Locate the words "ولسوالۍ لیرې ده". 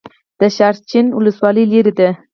1.13-2.09